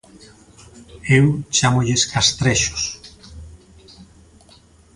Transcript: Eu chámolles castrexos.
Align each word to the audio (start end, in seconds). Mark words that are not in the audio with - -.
Eu 1.17 1.25
chámolles 1.55 2.01
castrexos. 2.11 2.83